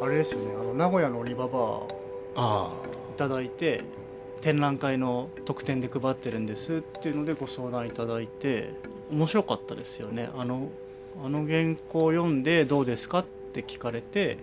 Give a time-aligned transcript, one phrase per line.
[0.00, 1.82] あれですよねあの名古屋のオリババ
[2.36, 2.72] あ
[3.14, 3.82] いただいて
[4.40, 8.70] 展覧会の特典で配ってるんですっていうのでご相談いただいて
[9.10, 10.28] 面白かったですよね。
[10.36, 10.68] あの
[11.24, 14.38] あの原稿を読んでどうですかって聞かれて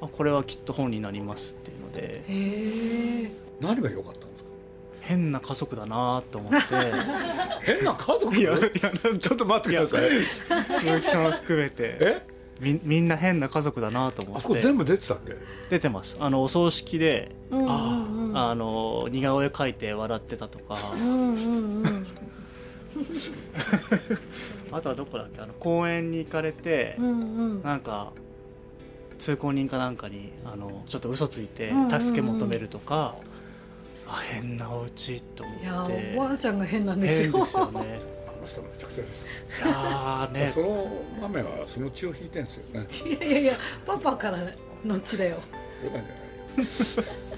[0.00, 2.22] あこれはきっと本になりますっていうので。
[2.26, 4.48] へえあ何が良かったんですか？
[5.02, 6.58] 変な家族だなと思って。
[7.62, 8.34] 変な家族？
[8.36, 8.70] いやいや
[9.20, 10.10] ちょっと待ってください。
[10.80, 11.96] 鈴木さんも含めて。
[12.00, 12.22] え？
[12.60, 14.38] みみんな変な家族だなと思って。
[14.38, 15.34] あそこ全部出てたっけ？
[15.70, 16.16] 出てます。
[16.18, 18.38] あのお葬式でうんうんうん。
[18.38, 20.76] あの似顔絵描いて笑ってたとか。
[20.94, 22.06] うんうんうん。
[24.72, 25.40] あとはどこだっけ？
[25.40, 27.12] あの公園に行かれて、うんう
[27.58, 27.62] ん。
[27.62, 28.12] なんか
[29.18, 32.00] 通行人かなんかにあのちょっと嘘ついてうんうんうん。
[32.00, 33.14] 助け求めるとか、
[34.06, 37.32] あ変なお家と思いやっておばあちゃんが変なんですよ。
[37.32, 38.00] 変ですよね。
[38.02, 39.22] あの人めちゃくちゃです。
[39.22, 39.28] よ
[39.66, 40.50] いやーね。
[40.54, 40.88] その
[41.20, 42.86] 豆はその血を引いてんですよね。
[43.06, 43.52] いやいやいや
[43.86, 44.38] パパから
[44.84, 45.38] の血だよ。
[45.82, 47.28] そうなんじゃないよ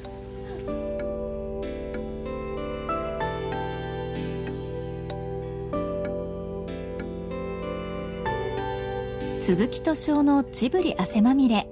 [9.40, 11.66] 鈴木敏夫のジブリ汗まみれ。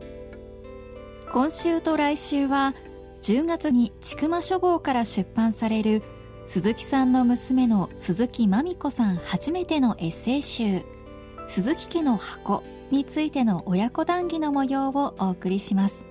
[1.33, 2.75] 今週と来週は
[3.21, 6.03] 10月に千曲書房から出版される
[6.49, 10.83] 鈴木さんの娘の鈴木まみ子さん初めてのエッセイ集
[11.47, 16.07] 「鈴木家の箱」についての親子談義の模様をお送りします。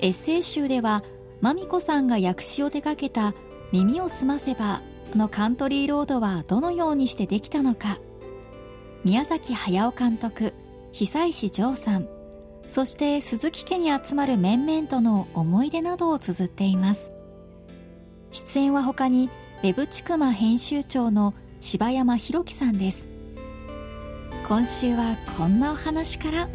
[0.00, 1.04] エッセイ集では
[1.40, 3.34] まみ子さんが訳詞を手掛けた
[3.70, 4.82] 「耳をすませば」
[5.14, 8.00] のカントリーロードはどのようにしてできたのか
[9.04, 10.54] 宮崎駿監督
[10.90, 12.08] 久石譲さん
[12.68, 17.12] そして鈴木家に集まる面々との思い出などを綴っています。
[18.32, 19.28] 出演は他に
[19.62, 23.08] ウェブちくま編集長の柴山弘樹さんです。
[24.46, 26.48] 今週はこんなお話から。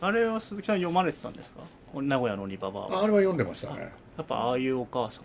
[0.00, 1.60] あれは鈴木さん読まれてたんですか？
[1.94, 3.02] 名古屋のリババーは。
[3.02, 3.92] あれは読んでましたね。
[4.16, 5.24] やっぱああいうお母さん。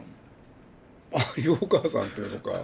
[1.14, 2.64] ああいうお母さんっていうのか。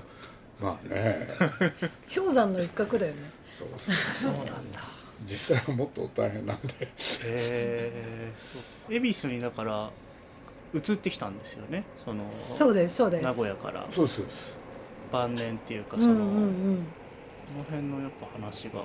[0.62, 1.28] まあね。
[2.14, 3.68] 氷山の一角だよねそう
[4.14, 4.82] そうなんだ。
[5.26, 6.74] 実際はもっと大変なんで。
[6.82, 6.88] へ
[7.24, 8.32] え
[8.90, 9.90] 恵比寿にだから
[10.74, 11.84] 移ってきたんですよね？
[12.04, 13.24] そのそうですそうです。
[13.24, 13.86] 名古屋から。
[13.90, 14.56] そうですそうです。
[15.12, 16.20] 晩年っていうかうんうその、ん。
[16.20, 16.86] うん
[17.48, 18.82] この辺のやっぱ話が。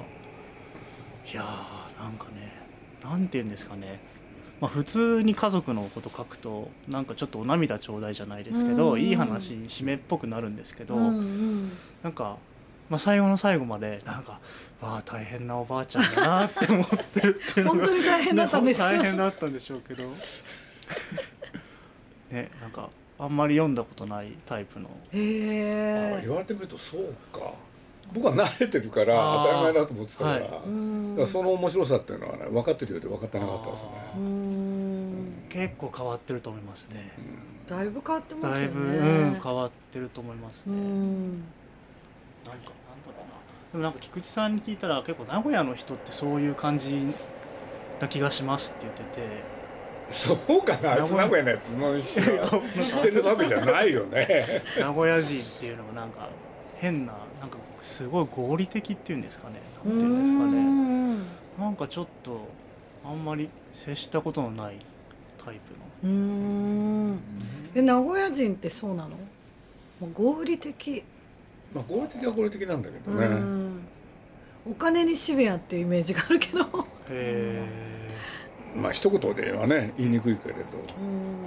[1.30, 2.52] いやーなんかね
[3.02, 4.00] なんて言うんですかね。
[4.60, 11.72] まあ普通に家族のこと書くとなんかちょっとお涙ちょうだいじゃないですけど、うんいい話に締めっぽくなるんですけど、うんうん。
[12.04, 12.38] なんか、
[12.88, 14.40] まあ、最後の最後までなんか
[14.80, 18.80] わあ大変なおばあちゃんだなって思ってるっていうのが本当に大変だったんです。
[18.80, 20.04] 大変だったんでしょうけど。
[22.30, 24.88] ねなんかあんまり読んだことないタイプの。
[25.12, 27.52] へえあ言われてみるとそうか。
[28.12, 30.42] 僕は慣れてるから当たり前だと思ってたから,、はい。
[30.42, 30.60] だか
[31.22, 34.22] らその面白さっていうのはね分かってるようで分かってなかったですねうー。
[34.22, 35.02] ん。
[35.48, 37.12] 結構変わってると思いますね、
[37.68, 40.76] だいぶ変わってますよだいぶ、ねうん、変わってると思いますうね、
[42.44, 42.70] んなんか。
[42.70, 43.32] なんだろうな。
[43.72, 47.06] でもなんか菊池さんに聞いたら結構名古屋の人ってそういう感じ
[48.00, 49.52] な気がしますって言ってて。
[50.10, 50.92] そうかな。
[50.92, 54.62] あいつ名古屋のやつの知ってるわけじゃないよね。
[54.78, 56.28] 名古屋人っていうのがなんか
[56.76, 59.54] 変ななんかすごい合理的っていうんですかね。
[59.86, 60.58] なんていうんですかね。
[60.58, 61.26] うん
[61.58, 62.48] なんかちょっと
[63.04, 64.78] あんまり接したことのない
[65.42, 65.60] タイ
[66.02, 66.12] プの。
[66.12, 66.18] うー
[67.14, 67.18] ん。
[67.74, 69.10] え名古屋人ってそうなの？
[69.10, 69.16] も
[70.08, 71.04] う合理的
[71.74, 73.80] まあ合理的は合理的なんだけどうね、ん。
[74.70, 76.60] お金にシビアっていうイメージがあるけど。
[77.10, 77.64] へ
[78.76, 80.60] まあ一言ではね言いにくいけれど。
[80.78, 81.42] うん。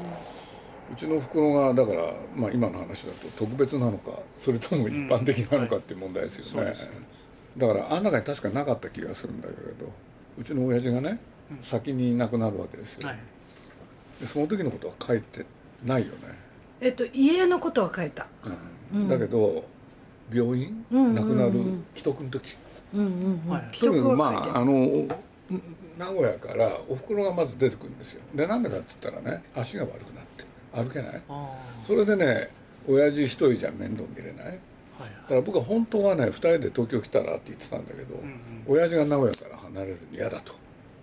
[0.94, 2.04] うちのおふくろがだから、
[2.36, 6.92] まあ、今の話だと特別なのかそれとも一般的なのかっていう問題ですよね、そうです。
[7.58, 9.92] だからあん中に確かなかった気がするんだけれど
[10.38, 11.20] うちの親父がね
[11.64, 13.18] 先に亡くなるわけですよ、はい。
[14.22, 15.44] でその時のことは書いて
[15.84, 16.14] ないよね、
[16.80, 18.28] えっと家のことは書いた。
[18.94, 19.08] うん。
[19.08, 19.66] だけど
[20.32, 21.16] 病院、うんうんうん。
[21.16, 21.52] 亡くなる
[21.96, 22.56] 既得の時？
[22.94, 23.50] うんうんうん。
[23.50, 23.78] はい。
[23.78, 24.74] とにかくまああの
[25.98, 28.22] 名古屋からおふくろがまず出てくるんですよ。
[28.34, 31.22] でなんでかって言ったらね足が悪くなって歩けない。
[31.30, 31.50] あ
[31.86, 32.50] それでね
[32.88, 34.60] 親父一人じゃ面倒見れない。
[35.00, 35.12] あはい。
[35.12, 38.64] だから僕は本当はね2人で東京来たらって言ってたんだけど、んうん。
[38.68, 40.54] 親父が名古屋から離れるの嫌だと。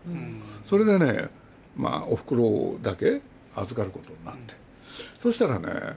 [0.07, 0.43] うん。
[0.67, 1.29] それでね
[1.77, 3.21] まあおふくろだけ
[3.55, 4.55] 預かることになって、
[5.23, 5.97] そしたらね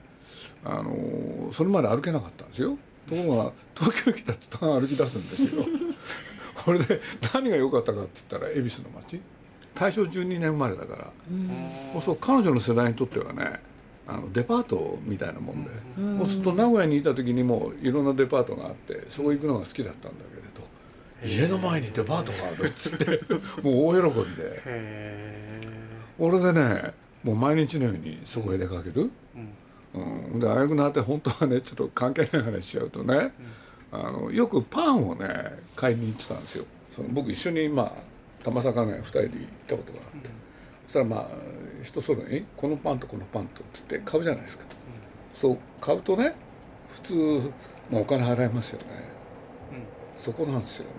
[0.64, 5.64] あのそれまで歩けなかったんですよところが東京来た途端歩き出すんですよ。
[6.64, 7.00] これで
[7.32, 9.20] 何が良かったかって言ったら恵比寿の街。
[9.74, 11.12] 大正12年生まれだから、
[11.92, 13.60] そうそう彼女の世代にとってはね
[14.06, 16.18] あのデパートみたいなもんで、うん。
[16.20, 20.24] そうすると名古屋にいた時にもいろんなデパートがあってそこ行くのが好きだったんだ
[21.22, 23.20] けれど家の前にデパートがあるっつって
[23.62, 25.76] もう大喜びで。
[26.18, 29.48] 俺でねもう毎日のようにそこへ出かける、うん
[29.96, 33.32] うん、であやくなって本当はねちょっと関係ない話しちゃうとね、
[33.90, 35.28] あのよくパンをね
[35.74, 36.64] 買いに行ってたんですよ。
[36.94, 37.92] その僕一緒にまあ
[38.44, 39.30] 玉坂ね2人で行っ
[39.66, 40.30] たことがあって、
[40.86, 41.28] そしたらまあ
[41.82, 44.64] 人それぞれにこのパンとこのパンとっつって買うじゃないですか、
[45.34, 46.34] そう買うとね
[46.90, 47.52] 普通、
[47.90, 48.86] まあ、お金払いますよね、
[50.16, 50.90] そこなんですよね。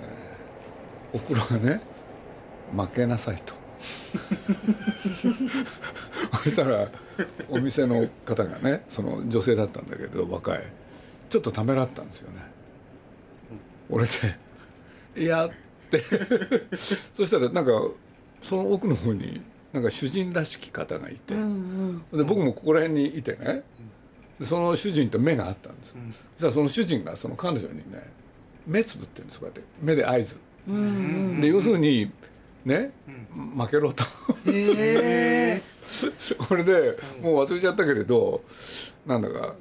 [1.14, 1.82] おふくろがね
[2.76, 3.54] 負けなさいと
[6.44, 6.90] そしたら
[7.50, 10.64] お店の方がねその女性だったんだけど若い。
[11.30, 12.38] ちょっとためらったんですよね、
[13.90, 14.12] 俺で
[15.22, 15.52] 「いや」っ
[15.92, 16.02] て。
[17.18, 17.72] そしたらなんか
[18.42, 19.42] その奥の方に
[19.74, 23.64] なんか主人らしき方がいて、うんで僕もここら辺にいてね。
[24.40, 26.02] でその主人と目があったんです、そし
[26.40, 28.10] たらその主人がその彼女にね
[28.66, 29.62] 目つぶってるんですこうやって。
[29.82, 30.38] 目で合図、
[30.68, 31.42] うんうん。
[31.42, 32.12] で要するに
[32.68, 32.92] ね、
[33.58, 34.04] 負けろと。
[34.46, 35.62] うんへえ
[36.48, 38.42] これでもう忘れちゃったけれど
[39.06, 39.56] なんだか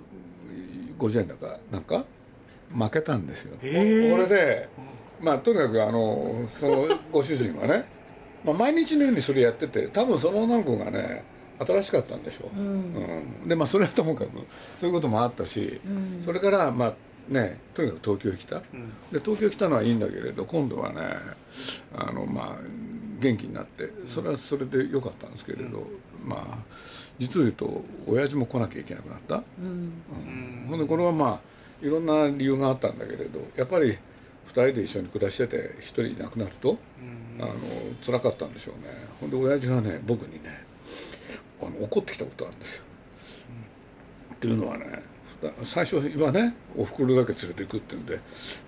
[0.98, 2.04] 50円だかなんか
[2.74, 4.68] 負けたんですよ、これで
[5.20, 7.84] まあとにかくあのそのご主人はね、
[8.44, 11.24] まあ、毎日のようにそれやってて多分その女の子がね
[11.60, 12.62] 新しかったんでしょう、う
[13.44, 13.48] ん。
[13.48, 14.30] でまあそれはともかく
[14.78, 15.80] そういうこともあったし、
[16.24, 16.94] それからまあ
[17.32, 18.56] ねとにかく東京へ来た、
[19.12, 21.02] で東京来たのはいいんだけれど今度はね
[21.94, 22.85] あのまあ
[23.18, 25.86] 元気になってそれはそれで良かったんですけれど、
[26.24, 26.58] まあ
[27.18, 29.92] 実を言うと親父も来なきゃいけなくなった、うん。
[30.68, 33.98] ほんでこれはまあいろんな理由があったんだけれどやっぱり2
[34.50, 36.78] 人で一緒に暮らしてて1人いなくなると、
[37.40, 37.52] あの
[38.04, 38.90] 辛かったんでしょうね。
[39.20, 40.64] ほんで親父がね僕にね
[41.60, 42.82] あの怒ってきたことあるんですよ、
[44.34, 45.02] っていうのはね
[45.64, 48.20] 最初はねおふくろだけ連れて行くって言うんで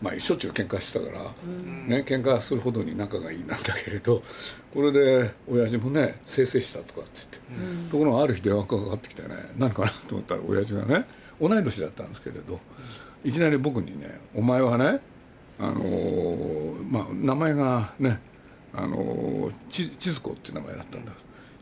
[0.03, 4.23] まあしょっちゅう喧嘩してたから、ね喧嘩するほどに仲がいいなんだけれど
[4.75, 7.11] これで親父もねせいせいしたとかって
[7.51, 11.07] 言って、ところがある日電話がかかってきてね何かなと思ったら親父がね
[11.41, 12.61] 同い年だったんですけれど
[13.25, 15.01] いきなり僕にね「お前はね
[15.59, 18.21] あのーまあ名前がね
[18.75, 21.13] あのーち千鶴子っていう名前だったんだ。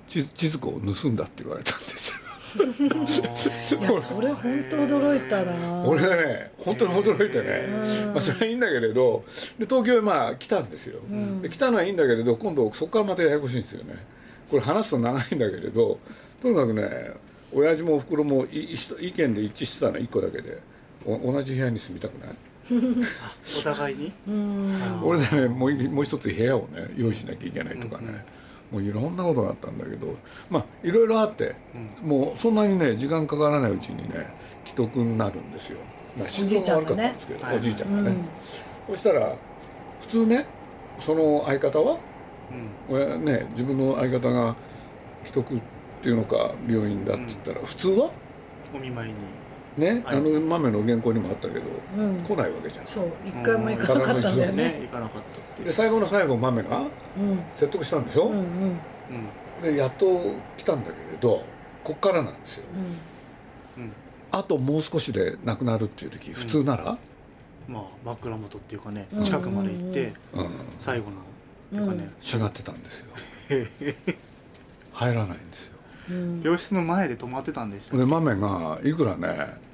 [0.08, 2.18] ち千鶴子を盗んだって言われたんですよ
[3.80, 5.84] いやそれ本当驚いたな。
[5.84, 7.66] 俺がね本当に驚いてね、
[8.12, 9.24] まあ、それはいいんだけれど
[9.58, 11.00] で東京へまあ来たんですよ、
[11.42, 13.94] で来たのはいいんだけれど今度そこからまたややこしいんですよね。
[14.50, 15.98] これ話すと長いんだけれど
[16.42, 17.10] とにかくね
[17.52, 20.58] 親父もおふくろもいい意見で一致してたの1個だけで。
[21.08, 22.34] お同じ部屋に住みたくない？
[23.60, 24.12] お互いに？
[24.26, 25.00] うん。
[25.04, 28.24] 俺でねもういもう一つ部屋をね用意しなきゃいけないとかね、
[28.70, 30.16] もういろんなことがあったんだけど
[30.50, 31.54] まあいろいろあって、
[32.02, 34.34] もうそんなにね時間かからないうちにね
[34.64, 35.78] 既得になるんですよ、
[36.18, 38.16] まあ、心臓が悪かったんですけどおじいちゃんがね、
[38.88, 39.34] そしたら
[40.00, 40.46] 普通ね
[40.98, 41.98] その相方は、
[42.88, 44.56] 親ね自分の相方が
[45.24, 45.60] 既得っ
[46.02, 48.10] ていうのか病院だって言ったら、普通は？
[48.74, 49.14] お見舞いに
[49.76, 50.17] ね、はい。
[50.17, 51.64] あの豆の原稿にもあったけど、
[51.96, 52.20] うん。
[52.23, 52.87] 来ないわけじゃん。
[52.87, 54.64] そう一回も行かなかったんだよね。
[54.64, 56.88] ね行かなかったってで最後の最後豆がうん。
[57.55, 58.40] 説得したんでしょ、うんうん。
[58.40, 58.78] うん
[59.62, 60.20] でやっと
[60.58, 61.42] 来たんだけれど
[61.83, 62.64] こっからなんですよ。
[63.78, 63.92] うん。
[64.33, 66.99] あともう少しで亡くなるっていう時普通なら、
[67.66, 69.23] まあ枕元っていうかねうん。
[69.23, 70.49] 近くまで行ってうん。
[70.78, 71.21] 最後のっ
[71.71, 72.11] ていうかね。
[72.23, 73.06] 違ってたんですよ。
[74.92, 75.76] 入らないんですよ。
[76.11, 76.42] うん。
[76.42, 79.65] 病室の前で止まってたんでしたで豆がいくらね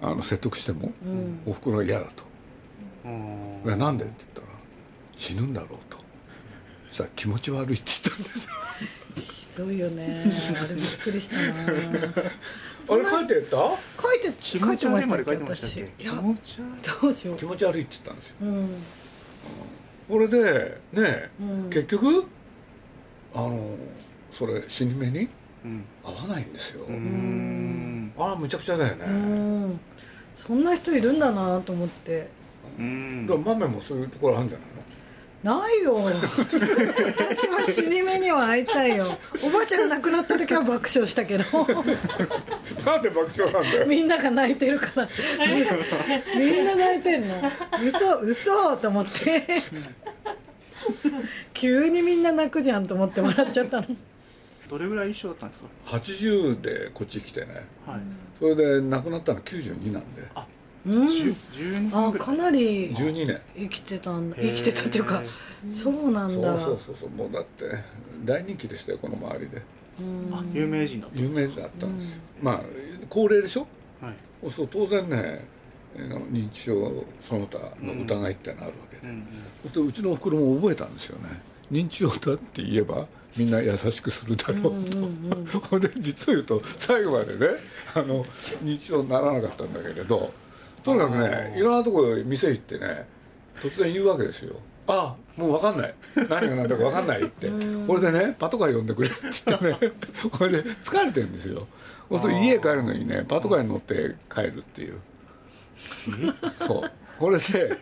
[0.00, 1.40] あの説得しても、うん。
[1.46, 2.12] おふくろが嫌だと。
[3.04, 3.62] うん。
[3.64, 4.46] でなんでって言ったら
[5.16, 5.98] 死ぬんだろうと。
[6.88, 8.46] そしたら気持ち悪いって言ったんです。
[8.46, 8.52] よ
[9.16, 10.24] ひどいよね。
[10.56, 11.42] あれびっくりしたな。
[12.90, 13.56] あれ書いてた？
[13.56, 15.24] 書いて気書いて持ち悪いましたっけ？
[15.24, 15.80] 書いてましたっけ？
[15.98, 17.00] 私いや気持ち悪い。
[17.02, 17.36] どうしよう。
[17.36, 18.34] 気持ち悪いって言ったんですよ。
[18.42, 18.68] うん。
[20.08, 21.70] これでね、うん。
[21.70, 22.24] 結局
[23.34, 23.76] あの
[24.32, 25.28] それ死に目に
[25.64, 25.84] うん。
[26.04, 27.87] 合わないんですよ、うーん
[28.18, 29.80] ああむちゃくちゃだよね、うん。
[30.34, 32.28] そんな人いるんだなと思って。
[32.78, 33.26] うん。
[33.26, 34.78] だから豆もそういうところあるんじゃないの？
[35.60, 35.94] ないよ。
[35.94, 39.06] 私は死に目には会いたいよ。
[39.44, 41.44] おばあちゃんが亡くなった時は爆笑したけど。
[42.84, 43.86] なんで爆笑なんだよ？
[43.86, 45.08] みんなが泣いてるから。
[46.36, 47.40] みんな泣いてんの。
[47.84, 49.46] 嘘嘘と思って。
[51.54, 53.86] 急にみんな泣くじゃんと思って笑っちゃったの
[54.68, 57.66] どれぐらい一緒だったんですか？80でこっち来てね。
[57.86, 58.00] はい。
[58.38, 60.22] それで亡くなったの92なんで。
[60.86, 61.04] うん。
[61.04, 61.34] 10
[61.90, 63.40] 12あかなり12年。
[63.56, 65.22] 生きてたん生きてたっていうか
[65.70, 67.10] そうなんそうだそうそうそう。
[67.10, 67.64] もうだって
[68.24, 69.62] 大人気でしたよこの周りで。
[70.32, 72.60] あ有名人だった有名だったんです、まあ
[73.10, 73.66] 高齢でしょ？
[74.00, 74.50] はい。
[74.52, 75.44] そう当然ね
[75.96, 79.22] あの認知症その他の疑いってのあるわけで、うんうん。
[79.64, 81.42] そうするとうちのおふくろも覚えたんですよね。
[81.72, 83.06] 認知症だって言えば
[83.38, 87.56] みんな優しくするだろうと、ほんで実を言うと最後までね
[87.94, 88.24] あの
[88.62, 90.32] 認知症にならなかったんだけれど
[90.82, 93.06] とにかくねいろんなところ店行ってね
[93.62, 94.56] 突然言うわけですよ
[94.88, 95.94] 「あもう分かんない。
[96.16, 97.48] 何が何だか分かんない」って。
[97.86, 99.92] これでねパトカー呼んでくれって言ってね
[100.32, 101.66] これで疲れてるんですよ。
[102.10, 104.98] そう家帰るのにねパトカーに乗って帰るっていう。
[106.66, 106.90] そう。
[107.18, 107.76] これで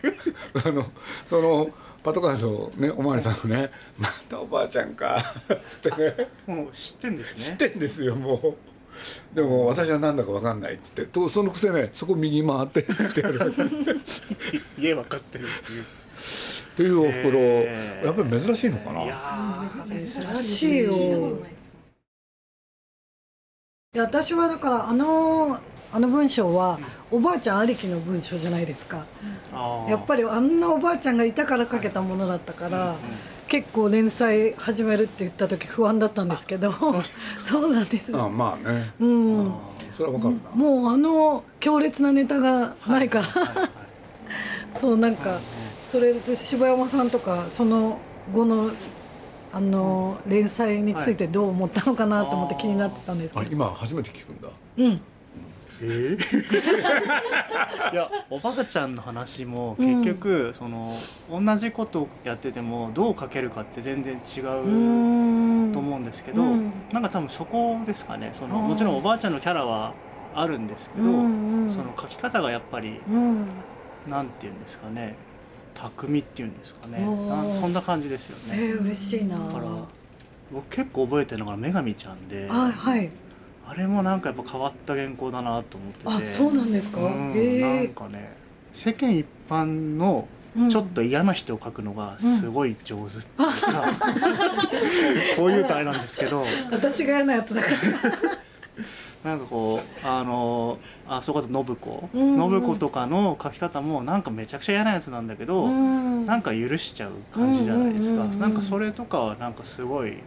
[0.65, 0.91] あの
[1.27, 1.71] その
[2.07, 5.21] パトカーのねおまわりさんがね「またおばあちゃんか」
[5.69, 6.29] つってね。
[6.47, 7.43] もう知ってんですね。
[7.43, 8.57] 知ってんですよも
[9.33, 9.35] う。
[9.35, 13.53] でも私は何だか分かんないって言ってとそのくせねそこ右回ってって言ってやる。
[14.79, 15.85] 家分かってるっていう。
[16.77, 19.03] というおふくろ、やっぱり珍しいのかな。
[19.03, 20.79] いやー珍しい。
[20.85, 21.56] よい
[23.97, 25.59] や私はだからあの
[25.93, 26.79] あの文章は
[27.11, 29.07] おばあちゃんありきの文章じゃないですか。
[29.53, 29.91] あー。
[29.91, 32.97] やっぱりあんなおばあちゃんがいたから書けたものだったから、
[33.49, 36.73] 結構連載始めるって言った時不安だったんですけど
[37.45, 38.15] そうなんです。
[38.15, 39.51] あまあね、うん。
[39.51, 39.55] あ
[39.97, 43.57] それは分かるな、もうあの強烈なネタがないから、はい。
[43.57, 43.69] はい。
[44.75, 45.39] そうなんか
[45.91, 47.99] それで柴山さんとかその
[48.33, 48.73] 後の
[49.57, 54.51] あの連載についてどう思ったのかなと思って気になってたんですけど、あ今初めて聞くんだ。
[54.77, 55.01] うん。
[55.81, 56.17] えー？
[57.93, 60.95] いやおばあちゃんの話も結局、その
[61.31, 66.73] 同じことやっててもどう書けるかって全然違うと思うんですけど、うん。
[66.93, 68.29] なんか多分そこですかね。
[68.35, 69.95] そのもちろんおばあちゃんのキャラは
[70.35, 71.71] あるんですけど、うんうん。
[71.71, 73.47] その書き方がやっぱりうん。
[74.07, 75.17] なんていうんですかね
[75.77, 77.05] 巧みっていうんですかね。
[77.53, 78.59] そんな感じですよね。
[78.59, 79.39] えー、嬉しいな。
[79.39, 79.67] だから
[80.53, 83.11] 僕結構覚えてるのが女神ちゃんではいはい。
[83.69, 86.09] あれもなんかやっぱ変わった原稿だなと思ってて。
[86.09, 88.37] あそうなんですか、うんへなんえかね
[88.73, 90.29] 世間一般の
[90.71, 93.85] ちょっと嫌な人を描くのがすごい上手っていうか、
[95.37, 96.47] こういうとあれなんですけど。
[96.73, 98.46] 私が嫌なやつだから
[99.27, 100.79] なんかこうあの
[101.09, 102.51] あそこだと信子、うんうん。
[102.51, 106.25] 信子とかの描き方もなんかめちゃくちゃ嫌なやつなんだけど、うん。
[106.25, 108.41] なんか許しちゃう感じじゃないですか、うんうんうんうん。
[108.41, 110.19] なんかそれとかはなんかすごい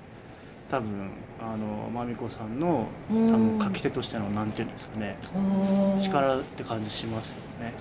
[0.70, 1.10] 多分
[1.42, 3.58] あのまみこさんの多うん。
[3.58, 5.18] 分書き手としてのなんていうんですかね。
[5.98, 7.74] 力って感じしますよね。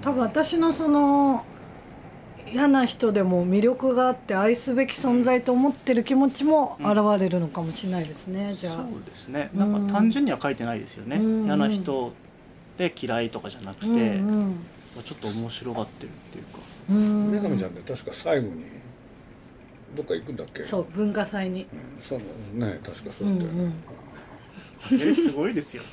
[0.00, 1.44] 多分私のその
[2.54, 8.76] 嫌な人でも魅力があって愛すべき存在と思ってる気持ちも現れるのかもしれないですね、じゃあ。
[8.76, 9.50] そうですね。
[9.54, 11.44] なんか単純には書いてないですよね、うん。
[11.46, 12.12] 嫌な人
[12.78, 13.92] で嫌いとかじゃなくて、う
[14.22, 14.56] ん
[15.04, 16.60] ちょっと面白がってるっていうか。
[16.90, 16.96] うん。
[16.96, 18.64] うん女神ちゃんって確か最後に
[19.96, 20.62] どっか行くんだっけ？
[20.62, 21.62] そう文化祭に。
[21.62, 22.18] うんそう
[22.56, 22.78] ね。
[22.84, 23.74] 確かそううんだったよね、うん
[24.92, 25.88] えすごいですよね。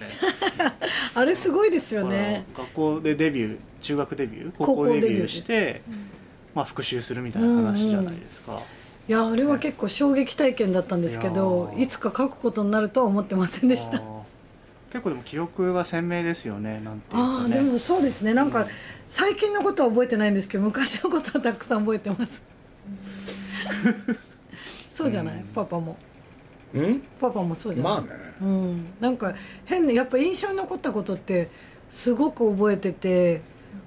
[1.15, 2.43] あれすごいですよね。
[2.55, 5.81] 学校でデビュー中学デビュー高高校校デビューデビューして、
[6.53, 8.61] まあ、復習するみたいな話じゃないですか、
[9.07, 14.01] いやあれは結構衝撃体験だったんですけどいつか書くことになるとは思ってませんでした。
[14.91, 17.33] 結構でも記憶が鮮明ですよねなんていうかね。
[17.43, 18.67] ああでもそうですねなんかうん
[19.11, 22.41] 最近のことは覚えてないんですけど昔のことはたくさん覚えてます。
[24.93, 25.43] そうじゃない、うん。
[25.47, 25.97] パパも。
[26.73, 27.01] うん？
[27.19, 28.07] パパもそうじゃない、まあね。
[28.41, 29.33] うん、なんか
[29.65, 31.49] 変なやっぱ印象に残ったことって
[31.89, 33.41] すごく覚えてて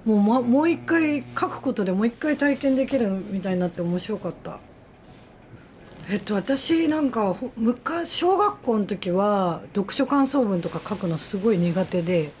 [0.05, 4.59] もう,、ま、もう一回書くことでもう一回体験できるみたいになって面白かった。
[6.07, 12.31] えっと私なんか昔小学校の時は読書感想文とか書くのすごい苦手で。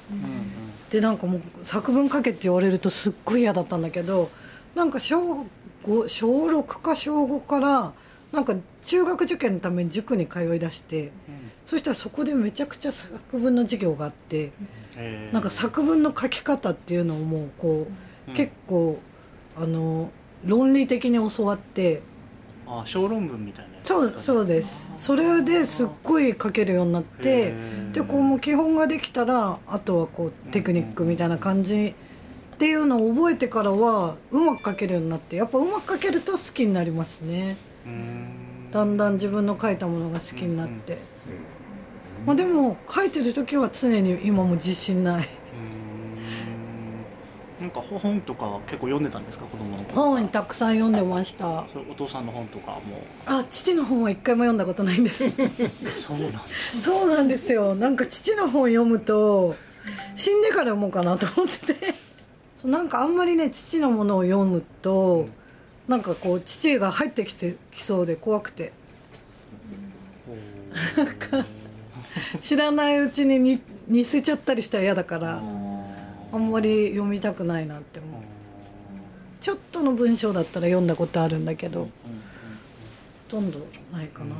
[0.91, 4.29] でなんかもう作文書けって言われるとすっごい嫌だったんだけど
[4.75, 5.45] なんか小
[5.83, 7.91] 5小6か小5から
[8.31, 14.51] なんか中学受験のために塾に通いだしてうんそしたらそこでめちゃくちゃ作文の授業があって
[14.95, 15.33] えー。
[15.33, 17.87] なんか作文の書き方っていうのをもうこ
[18.27, 18.35] う、うん。
[18.35, 18.99] 結構
[19.57, 20.11] あの
[20.45, 22.01] 論理的に教わって
[22.67, 24.23] あ小論文みたいなやつそうですかね。
[24.25, 24.91] そうです。
[24.97, 27.53] それですっごい書けるようになって
[27.93, 31.95] でこうもう基本ができたらあとはこうテクニックみたいな感じ
[32.55, 37.57] っていうのを覚えてからはうまく書けるようになってやっぱうまく書けると好きになりますね。
[38.71, 40.99] だんだん自分の書いたものが好きになって、うん
[42.25, 45.27] まあ、でも書いてる時は常に今も自信ない。
[47.59, 49.45] なんか本とか結構読んでたんですか？
[49.45, 51.65] 子供の頃本たくさん読んでました。
[51.89, 52.79] お父さんの本とかも。
[53.25, 55.29] あ父の本は一回も読んだことないんです。
[55.95, 56.41] そうなんだ。
[56.81, 57.75] そうなんですよ。
[57.75, 59.55] なんか父の本読むと
[60.15, 61.93] 死んでから読もうかなと思ってて。
[62.61, 65.27] そうなんかあんまりね父のものを読むと
[65.87, 68.73] なんかこう父が入ってきてきそうで怖くて
[72.39, 75.41] 知らないうちにに似せちゃったりしたら嫌だから
[76.31, 78.21] あんまり読みたくないなって思う。
[79.41, 81.89] ちょっとの文章だったら読んだことあるんだけどほ
[83.27, 83.59] とんど
[83.91, 84.35] ないかな。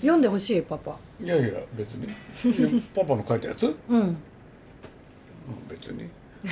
[0.00, 0.96] 読んでほしいパパ。
[1.20, 2.08] いやいや別に。
[2.94, 3.74] パパの書いたやつ？
[3.88, 4.00] うん。
[4.00, 4.16] うん
[5.68, 6.08] 別に。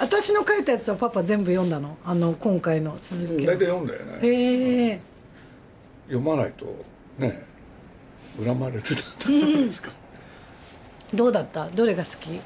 [0.00, 1.98] 私の書いたやつはパパ全部読んだの？
[2.04, 4.18] あの今回の鈴木大体読んだよね。
[4.22, 5.00] へえ
[6.06, 6.66] 読まないと
[7.18, 7.42] ね
[8.42, 9.90] 恨まれるそうですか。
[11.12, 11.68] どうだった？
[11.68, 12.40] どれが好き？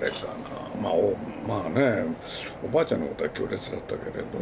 [0.00, 0.82] 俺かな。
[0.82, 1.16] まあお
[1.46, 2.04] まあね
[2.64, 4.38] おばあちゃんのことは強烈だったけれど、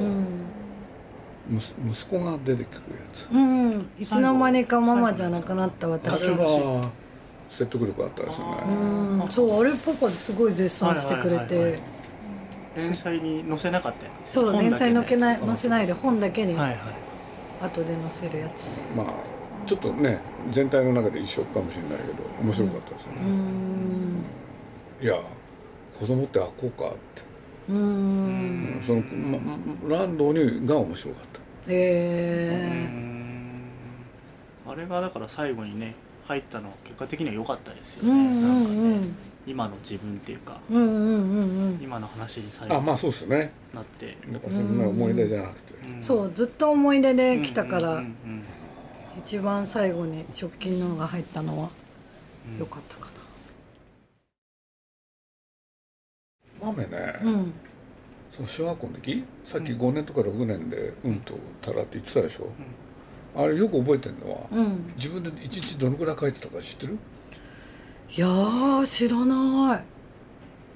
[1.49, 3.27] むす息子が出てくるやつ。
[3.33, 3.89] うん。
[3.99, 6.91] いつの間にかママじゃなくなったあ私れは
[7.49, 8.57] 説得力あったですよね。
[9.23, 9.29] うん。
[9.31, 11.83] そうあれパパすごい絶賛してくれはいはいはいはて
[12.77, 16.55] 連載に載せなかったやつですそう連載載けない載載せないで本だけに。
[16.55, 16.79] はいはい
[17.63, 18.83] 後で載せるやつ。
[18.95, 19.07] まあ
[19.67, 20.21] ちょっとね
[20.53, 23.19] 全体の中で一緒かもしれないけど面白かったですよね、
[25.03, 25.19] いや
[25.99, 26.97] 子供ってあこうかって、
[27.69, 27.79] うーん。
[27.79, 27.83] う
[28.79, 31.41] んその、ま、ランドにが面白かった。
[31.69, 32.89] え
[34.69, 35.95] あれがだから最後にね
[36.27, 38.77] 入ったのは結果的には良かったですよー、うね、んうなんかね。
[38.77, 39.17] んうん
[39.47, 41.41] 今の自分っていうかうんうんうん
[41.75, 41.79] うん。
[41.81, 43.53] 今の話に最後あまあそうですね。
[43.75, 46.03] なって、なんかそんな思い出じゃなくて、うん。
[46.03, 48.43] そうずっと思い出で来たからうんうんうん
[49.19, 51.71] 一番最後に直近のが入ったのは
[52.53, 52.59] うん。
[52.59, 53.07] 良かったか
[56.59, 57.53] 豆ね、なうん。
[58.33, 59.25] その小学校の時？
[59.45, 62.51] さっき5年とか6年で「うん」と「たら」って言ってたでしょ、
[63.37, 64.93] あれよく覚えてるのは、うん。
[64.97, 66.99] 自分で一日どのくらい書いてたか知ってる？
[68.09, 69.85] いやー知らない。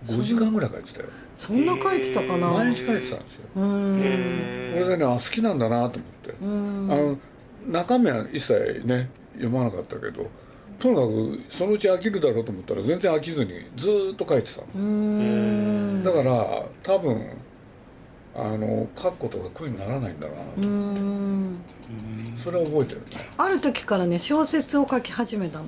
[0.07, 1.07] 5時間ぐらい書いてたよ。
[1.37, 2.49] そんな書いてたかな。
[2.49, 3.43] 毎日書いてたんですよ。
[3.55, 6.89] これでねあ好きなんだなと思って、うん。
[6.91, 7.19] あの
[7.67, 10.31] 中身は一切ね読まなかったけど
[10.79, 14.67] とにかくそのうち飽きるだろうと思ったら全然飽きずにずーっと書いてたの。
[14.75, 16.03] うーん。
[16.05, 17.27] だから多分
[18.35, 21.59] あの書くことが苦にならないんだなうーん。
[22.43, 23.07] それは覚えてるね。
[23.39, 25.67] ある時からね小説を書き始めたの。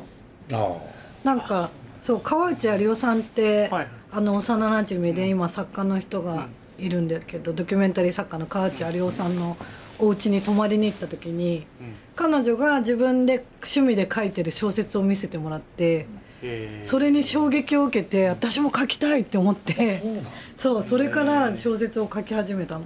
[0.52, 3.88] あなんかそう川内有夫さんって、はい。
[4.14, 9.56] あの幼なじみで今作家の人がいるんだけど、ドキュメンタリー作家の川内有夫さんの
[9.98, 11.66] お家に泊まりに行った時に、
[12.14, 16.06] 彼女が自分で趣味で書いてる小説を見せてもらって
[16.42, 16.82] え。
[16.84, 20.02] それに衝撃を受けて私も書きたいって思って
[20.58, 22.84] そうそれから小説を書き始めたの。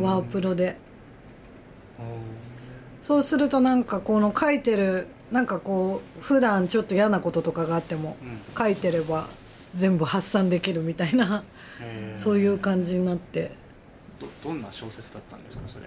[0.00, 0.76] ワープロで。
[3.00, 8.16] そうするとなんかこの書いてるなんかこう普段ちょっと嫌なこととかがあっても
[8.56, 9.26] 書いてれば
[9.74, 11.42] 全部発散できるみたいな
[12.14, 13.50] そういう感じになって。
[14.18, 15.86] どどんな小説だったんですかそれ？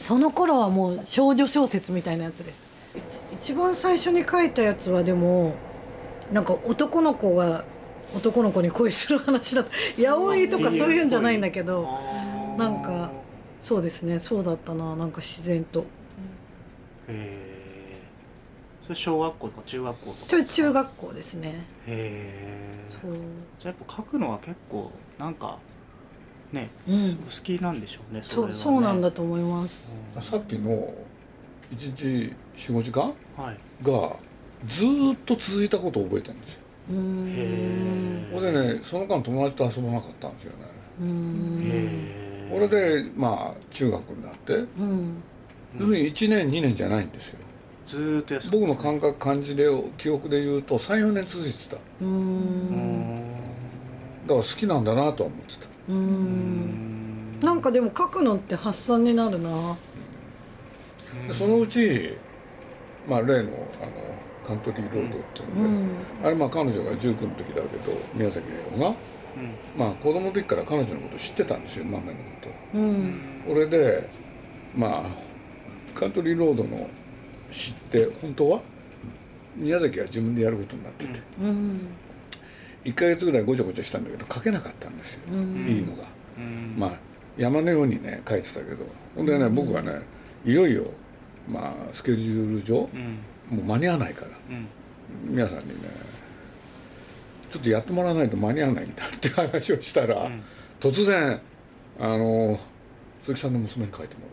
[0.00, 2.64] その頃はもう少女小説みたいなやつです。
[2.96, 5.54] 一一番最初に書いたやつはでも
[6.32, 7.64] なんか男の子が
[8.16, 9.70] 男の子に恋する話だった。
[10.02, 11.86] 八百とかそういうんじゃないんだけど
[12.56, 13.12] なんか
[13.60, 15.80] そうですねそうだったななんか自然と。
[15.80, 15.84] へ
[17.08, 17.49] え
[18.82, 21.48] それ小学校とか中学校とか中学校ですね。
[21.48, 21.54] へ
[21.86, 23.12] えそう。
[23.58, 25.58] じゃあやっぱ書くのは結構なんか
[26.52, 27.16] ね、うん。
[27.16, 28.54] 好きなんでしょうねそね。
[28.54, 29.86] そうなんだと思います。
[30.20, 30.70] さっきの
[31.72, 33.12] 1日45時間？
[33.36, 33.58] はい。
[33.84, 34.16] が
[34.66, 36.60] ずーっと続いたことを覚えてるんですよ。
[36.90, 37.28] うーん。
[37.28, 37.34] へ
[38.32, 40.66] えでねその間友達と遊ばなかったんですよね。
[41.00, 41.58] うーん。
[41.60, 44.54] へえこれでまあ中学になって。
[44.54, 45.22] うん。
[45.78, 47.38] 要するに1年2年じゃないんですよ
[47.86, 51.72] ずーっと休ん僕の感覚感じで記憶で言うと34年続いてた。
[51.72, 53.20] だかうーん
[54.28, 55.66] ら好きなんだなとは思ってた。
[55.88, 57.40] うーん。
[57.40, 59.76] なんかでも書くのって発散になるな。
[61.26, 62.16] でそのうち、
[63.08, 63.50] まあ、例の
[63.82, 63.92] あの
[64.46, 65.88] カントリーロードっていうので、うん。
[66.24, 68.94] あれまあ彼女が19の時だけど宮崎駿が、
[69.76, 72.78] まあ子供の時から彼女のこと知ってたんですよマメのこと。
[72.78, 73.20] うん。
[73.48, 74.08] 俺で
[74.76, 75.02] まあ
[75.98, 76.88] カントリーロードの
[77.50, 78.60] 知って本当は？
[79.56, 81.80] 宮崎が自分でやることになってて、うん。
[82.84, 86.04] 1ヶ月ぐらいごちゃごちゃしたんだけど書けなかったんですよ、いいのが、
[86.38, 86.74] うん。
[86.78, 86.90] まあ
[87.36, 88.86] 山のようにね書いてたけど。
[89.16, 90.02] ほんでね僕はね
[90.44, 90.84] いよいよ
[91.48, 93.56] まあスケジュール上、うん。
[93.56, 94.28] もう間に合わないから。
[94.48, 94.66] うん。
[95.24, 95.88] 皆さんにね
[97.50, 100.30] ちょっとやってもらわないと間に合わないんだって話をしたら、
[100.78, 101.40] 突然
[101.98, 102.58] あの
[103.22, 104.26] 鈴木さんの娘に書いてもら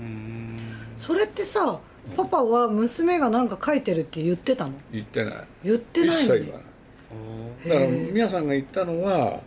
[0.00, 0.58] おううん。
[0.96, 1.78] それってさ
[2.14, 4.72] パパは娘がなんか書いてるって言ってたの？
[4.92, 5.34] 言ってない。
[5.64, 6.40] 言って一ないのに。
[6.40, 7.68] 切言わない。
[7.68, 9.40] だから宮さんが言ったのは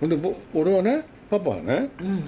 [0.00, 2.24] ほんでぼ俺はねパパはねうん。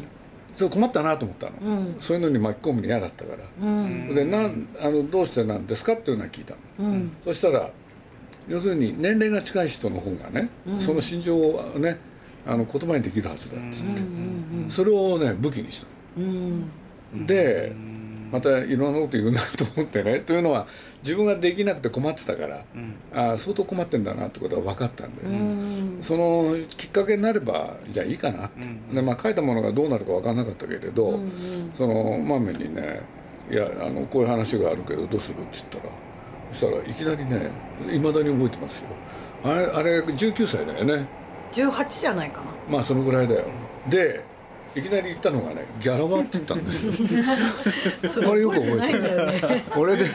[0.55, 1.97] それ困ったなと思ったの、うん。
[2.01, 4.14] そういうのに巻き込むの嫌だったから、うん。
[4.14, 7.12] でなんあのどうしてなんですかっていうのは聞いたの、うん。
[7.25, 7.71] そしたら
[8.49, 11.99] 要するに年齢が近い人の方がね、その心情をね
[12.47, 14.03] あの言葉にできるはずだっつって、
[14.71, 16.61] それをね武器にしたうん。
[17.14, 17.77] ので
[18.31, 20.21] またいろんなこと言うなと思ってね。
[20.27, 20.67] というのは
[21.03, 22.64] 自分ができなくて困ってたから、
[23.14, 25.99] あ相当困ってんだなってことは分かったんで、うん。
[26.03, 31.19] そのきっかけになればじゃあいいかなって、でまあ、書いたものがどうなるか分からなかったけれど、
[31.75, 33.01] そのマメにね
[33.51, 35.95] 「いやあのこういう話があるけどどうする?」って言ったら
[36.51, 37.51] そしたらいきなりね
[37.93, 38.87] いまだに覚えてますよ。
[39.45, 41.07] あれあれ19歳だよね。
[41.53, 42.47] 18じゃないかな。
[42.69, 43.45] まあそのぐらいだよ。
[43.88, 44.25] で
[44.77, 46.93] いきなり言ったのがね「ギャラは?」って言ったんですよ。
[48.11, 49.65] そこれよく覚えてないんだよね。
[49.77, 50.07] 俺で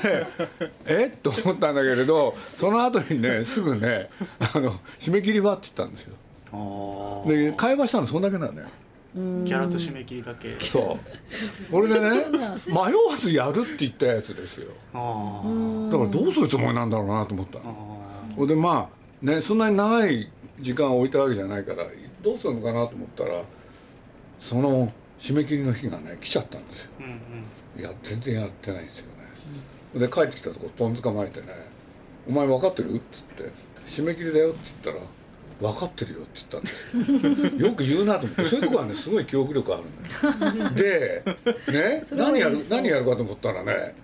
[0.85, 1.11] え？
[1.13, 7.23] っと思ったんだけれどその後にねすぐねあの締め切りはって言ったんですよ。
[7.27, 8.67] で会話したのそんだけなのよ
[9.15, 10.55] ギャラと締め切りだけ。
[10.59, 11.75] そう。
[11.75, 12.25] 俺でね
[12.67, 14.69] 迷わずやるって言ったやつですよ。
[14.93, 14.99] だ
[15.97, 17.59] からどうするつもりなんだろうなと思った
[18.35, 21.83] ほんでまあねそんなに長い時間を置いたわけじゃないから
[22.21, 23.41] どうするのかなと思ったら
[24.43, 26.89] その締め切りの日がね来ちゃったんですよ。
[26.99, 27.11] ーうん
[27.77, 27.79] うん。
[27.79, 29.05] いや全然やってないんですよ
[29.95, 31.47] ね、で帰ってきたとこトン捕まえてね
[32.27, 33.51] 「お前分かってる?」っつって
[33.87, 35.07] 「締め切りだよ」って言ったら
[35.71, 37.67] 「分かってるよ」って言ったんですよ。
[37.69, 40.71] よく言うなと思ってそういうとこはねすごい記憶力あるんだよ。
[40.75, 41.23] で
[41.71, 43.95] ね何やる何やるかと思ったらね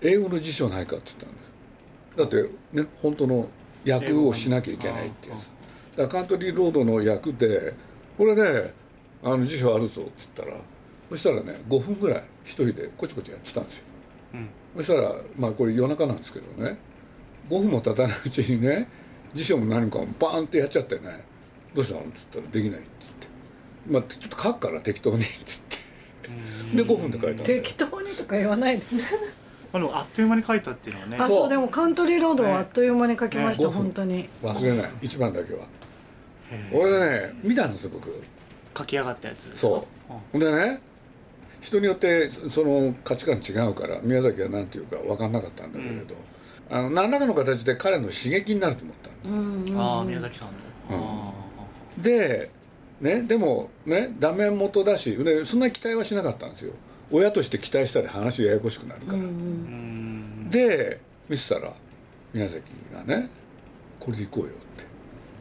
[0.00, 2.36] 英語の辞書ないかって言ったんです。
[2.42, 3.48] だってね本当の
[3.88, 5.96] 訳をしなきゃいけないってやつ。
[5.96, 7.74] だからカントリーロードの訳で
[8.18, 8.74] これで
[9.22, 10.60] あの辞書あるぞって言ったら
[11.10, 13.84] そしたらね5分ぐらい一人でこちこちやってたんですよ。
[14.34, 14.48] うん。
[14.76, 16.78] そしたらまあこれ夜中なんですけどね
[17.48, 18.88] 5分も経たないうちにね
[19.34, 21.24] 辞書も何かもバーンってやっちゃってね
[21.74, 23.26] 「どうしたの?」っつったら「できない」っつって
[23.88, 25.76] 「まあちょっと書くから適当に」っつって。
[26.74, 28.84] で5分で書いた適当にとか言わないで
[29.72, 31.16] あのあっという間に書いたっていうのはね。
[31.18, 33.68] そうあそうでもカントリーロードはあっという間に書きました、ね。
[33.68, 34.28] 本当に。
[34.42, 34.90] 忘れない。
[35.02, 35.66] 一番だけは。
[36.72, 38.08] 俺でね見たんですよ僕
[38.76, 39.68] 書き上がったやつですか？
[39.68, 40.12] そう。
[40.32, 40.40] ほん。
[40.40, 40.80] でね
[41.60, 46.14] 人によってその価値観違うから宮崎は何て言うか分かんなかったんだけれど、
[46.70, 49.34] あの何らかの形で彼の刺激になると思ったの。
[49.34, 50.48] うんうんああ宮崎さん
[50.92, 51.28] の、うん。
[51.28, 51.32] あ
[51.98, 52.50] で、
[53.00, 56.72] ね、でもねダメ元だしでそんなに期待はしなかったんですよ。
[57.10, 61.72] 親として期待したら話ややこしくなるから、ーうんで見せたら
[62.32, 62.62] 宮崎
[62.92, 63.30] がね
[63.98, 64.86] 「これで行こうよ」って。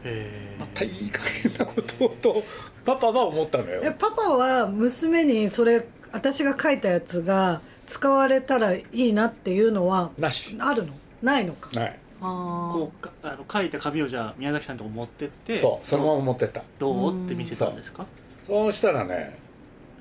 [0.05, 2.43] へまたいい加減なことをと
[2.85, 3.81] パパは思ったのよ。
[3.83, 10.55] えパパは娘にそれ私が書いたやつが使われたらいいなっていうのはなし。
[10.59, 10.93] あるの？
[11.21, 11.69] ないのか？
[11.79, 11.99] ない。
[12.21, 16.63] あこうかあの書いた紙をじゃあ宮崎さんのとこ持ってってそうそのまま持ってった。
[16.79, 17.25] どう？
[17.25, 18.05] って見せたんですか？
[18.45, 18.71] そう。
[18.71, 19.39] したらね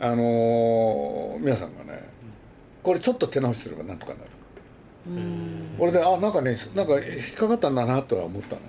[0.01, 2.09] あのー皆さんがね
[2.83, 4.31] これちょっと手直しすればなんとかなる
[5.79, 8.63] 俺であなんかねなんか引っかかったんだなとは思ったの、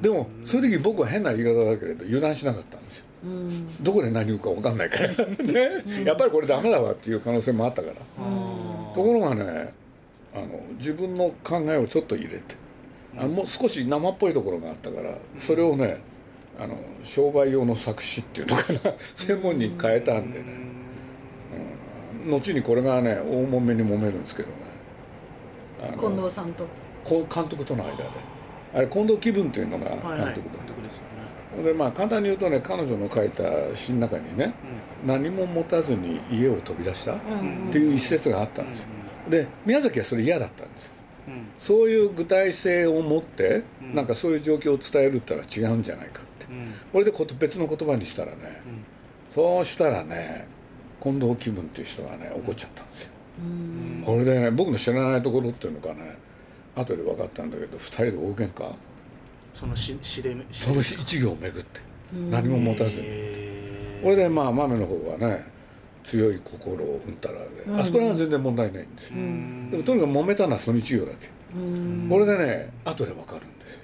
[0.00, 3.04] でもそういう時僕は変な言い方だけれど油断しなかったんですよ。
[3.24, 3.82] あうん。
[3.82, 5.08] どこで何言うか分かんないから。
[5.44, 6.04] ね。
[6.04, 7.94] やっぱりこれダメだわっていう可能性もあったから。
[7.94, 8.00] と
[8.94, 9.74] ころがね
[10.34, 10.46] あの
[10.78, 12.56] 自分の考えをちょっと入れて。
[13.16, 16.00] あもう少し生っぽいところがあったからそれをね
[16.60, 18.80] あの商売用の作詞っていうのかな。
[19.16, 20.44] 専門に変えたんでね、
[22.26, 24.54] うん、後にこれがね大揉めに揉めるんですけどね。
[25.98, 26.64] 近藤さんと。
[27.04, 28.04] こう監督との間で
[28.74, 30.32] あれ近藤気分っていうのが監督だはいはい。
[30.32, 31.02] った、監督ですよ
[31.58, 31.64] ね。
[31.64, 33.42] でまあ簡単に言うとね彼女の書いた
[33.74, 34.52] 詩の中にね
[35.04, 38.88] 何も持たずに家を飛び出したっうんていう一節があったんですよ。
[39.30, 40.92] で宮崎はそれ嫌だったんですよ。
[41.28, 41.34] うん。
[41.34, 43.94] うんそういう具体性を持ってうん。
[43.94, 46.46] なんかそういう状況を伝えるってのは違うんじゃないかって。
[46.52, 46.74] うん。
[46.92, 48.84] これでこと別の言葉にしたらねうん。
[49.30, 50.46] そうしたらね
[51.02, 53.10] 近藤気分っていう人がね怒っちゃったんですよ。
[53.40, 54.02] うん。
[54.04, 56.18] これでね僕の知らないところっていうのかね
[56.78, 58.72] 後で分かったんだけど2人で大喧嘩？
[59.54, 61.80] その詩詩でその一行をめぐって
[62.30, 63.02] 何も持たずに。
[64.02, 65.44] これでまあ豆の方はね
[66.04, 69.70] 強い心をうんたらで、あそこらは全然問題ないんですよ、うん。
[69.70, 72.06] でもとにかく揉めたのはその一行だけ、うん。
[72.08, 73.80] これでね後で分かるんですよ。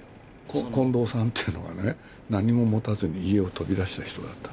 [0.47, 1.97] こ近藤さんっていうのがね
[2.29, 4.51] 何も持たずに家を飛び出した人だった。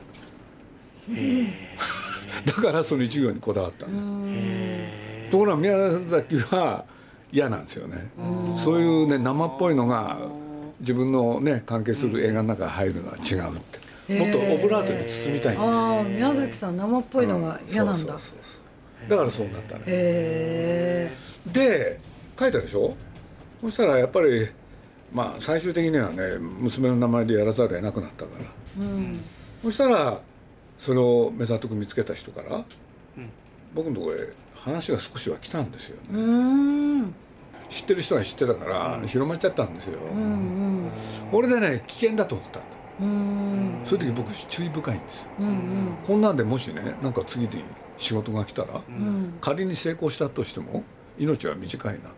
[2.44, 5.76] だからその一行にこだわったんだ、へところが宮
[6.08, 6.84] 崎は
[7.32, 8.10] 嫌なんですよね。
[8.56, 10.18] そういうね生っぽいのが
[10.80, 13.82] 自分のね関係する映画の中に入るのは違うって。
[14.18, 15.70] もっとオブラートに包みたいんですよ。
[15.70, 17.98] ああ宮崎さん生っぽいのが嫌なんだ。
[17.98, 18.58] そうそうそうそ
[19.06, 19.10] う。
[19.10, 21.10] だからそうなったねへ
[21.46, 22.00] で
[22.38, 22.94] 書いたでしょ？
[23.62, 24.48] そしたらやっぱり
[25.12, 28.44] まあ最終的にはね娘の名前でやらざるを得なくなったから。
[28.44, 29.20] えうん。
[29.62, 30.20] そしたら
[30.78, 32.64] それを目ざとく見つけた人から、
[33.72, 34.32] 僕のところへ
[34.64, 37.12] 話が少しは来たんですよね。
[37.68, 40.90] 知ってる人は知ってたから広まっちゃったんですよ、うんうん、
[41.32, 47.58] 俺でね危険だと思ったんだそういう時僕注意深いんですよ、うんうん、こんなんでもしねなんか次で
[47.96, 50.84] 仕事が来たら、うん、仮に成功したとしても
[51.18, 52.12] 命は短いなって。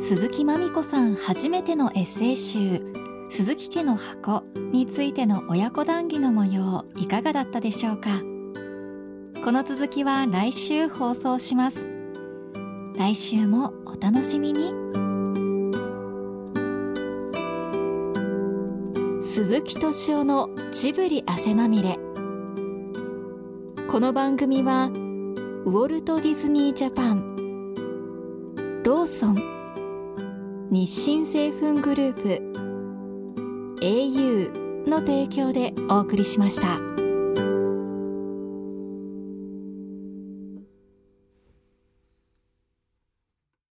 [0.00, 2.82] 鈴木まみ子さん初めてのエッセイ集
[3.30, 8.22] 「鈴木家の箱」についての親子談義の模様いかがだったでしょうか？
[9.44, 11.86] この続きは来週放送します。
[12.96, 14.72] 来週もお楽しみに。
[19.22, 21.98] 鈴木敏夫のジブリ汗まみれ。
[23.88, 27.74] この番組はウォルト・ディズニー・ジャパン
[28.84, 29.36] ローソン
[30.70, 32.14] 日清製粉グルー
[32.52, 32.57] プ
[33.80, 37.07] au の提供でお送りしました。